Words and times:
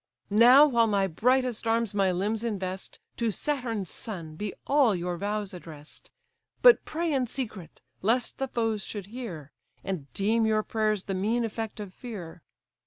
Now 0.31 0.65
while 0.65 0.87
my 0.87 1.05
brightest 1.05 1.67
arms 1.67 1.93
my 1.93 2.11
limbs 2.11 2.43
invest, 2.43 2.97
To 3.17 3.29
Saturn's 3.29 3.91
son 3.91 4.35
be 4.35 4.51
all 4.65 4.95
your 4.95 5.15
vows 5.15 5.53
address'd: 5.53 6.09
But 6.63 6.83
pray 6.85 7.13
in 7.13 7.27
secret, 7.27 7.81
lest 8.01 8.39
the 8.39 8.47
foes 8.47 8.83
should 8.83 9.05
hear, 9.05 9.51
And 9.83 10.11
deem 10.13 10.47
your 10.47 10.63
prayers 10.63 11.03
the 11.03 11.13
mean 11.13 11.45
effect 11.45 11.79
of 11.79 11.93
fear. 11.93 12.41